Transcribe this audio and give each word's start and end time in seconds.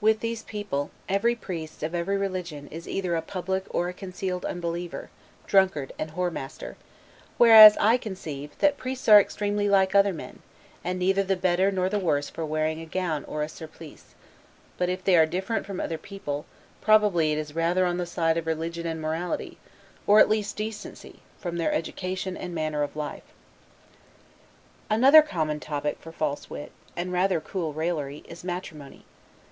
With 0.00 0.18
these 0.18 0.42
people, 0.42 0.90
every 1.08 1.36
priest, 1.36 1.84
of 1.84 1.94
every 1.94 2.16
religion, 2.16 2.66
is 2.72 2.88
either 2.88 3.14
a 3.14 3.22
public 3.22 3.64
or 3.72 3.88
a 3.88 3.92
concealed 3.94 4.44
unbeliever, 4.44 5.08
drunkard, 5.46 5.92
and 6.00 6.10
whoremaster; 6.14 6.74
whereas, 7.38 7.76
I 7.78 7.96
conceive, 7.96 8.58
that 8.58 8.76
priests 8.76 9.08
are 9.08 9.20
extremely 9.20 9.68
like 9.68 9.94
other 9.94 10.12
men, 10.12 10.40
and 10.82 10.98
neither 10.98 11.22
the 11.22 11.36
better 11.36 11.70
nor 11.70 11.88
the 11.88 12.00
worse 12.00 12.28
for 12.28 12.44
wearing 12.44 12.80
a 12.80 12.84
gown 12.86 13.24
or 13.26 13.44
a 13.44 13.48
surplice: 13.48 14.16
but 14.78 14.88
if 14.88 15.04
they 15.04 15.14
are 15.16 15.26
different 15.26 15.64
from 15.64 15.78
other 15.78 15.96
people, 15.96 16.44
probably 16.80 17.30
it 17.30 17.38
is 17.38 17.54
rather 17.54 17.86
on 17.86 17.98
the 17.98 18.04
side 18.04 18.36
of 18.36 18.48
religion 18.48 18.84
and 18.84 19.00
morality, 19.00 19.58
or, 20.08 20.18
at 20.18 20.28
least, 20.28 20.56
decency, 20.56 21.20
from 21.38 21.56
their 21.56 21.72
education 21.72 22.36
and 22.36 22.52
manner 22.52 22.82
of 22.82 22.96
life. 22.96 23.32
Another 24.90 25.22
common 25.22 25.60
topic 25.60 25.98
for 26.00 26.10
false 26.10 26.50
wit, 26.50 26.72
and 26.96 27.14
cool 27.44 27.72
raillery, 27.72 28.24
is 28.28 28.42
matrimony. 28.42 29.04